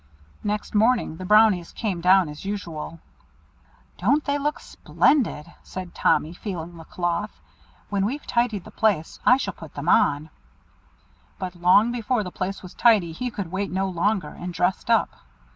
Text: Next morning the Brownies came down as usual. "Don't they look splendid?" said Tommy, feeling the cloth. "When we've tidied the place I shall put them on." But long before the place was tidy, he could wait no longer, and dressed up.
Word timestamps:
Next 0.43 0.73
morning 0.73 1.17
the 1.17 1.25
Brownies 1.25 1.73
came 1.73 2.01
down 2.01 2.27
as 2.27 2.43
usual. 2.43 2.97
"Don't 3.99 4.25
they 4.25 4.39
look 4.39 4.59
splendid?" 4.59 5.53
said 5.61 5.93
Tommy, 5.93 6.33
feeling 6.33 6.75
the 6.75 6.85
cloth. 6.85 7.39
"When 7.91 8.03
we've 8.07 8.25
tidied 8.25 8.63
the 8.63 8.71
place 8.71 9.19
I 9.27 9.37
shall 9.37 9.53
put 9.53 9.75
them 9.75 9.87
on." 9.87 10.31
But 11.37 11.53
long 11.55 11.91
before 11.91 12.23
the 12.23 12.31
place 12.31 12.63
was 12.63 12.73
tidy, 12.73 13.11
he 13.11 13.29
could 13.29 13.51
wait 13.51 13.69
no 13.69 13.87
longer, 13.87 14.29
and 14.29 14.51
dressed 14.51 14.89
up. 14.89 15.17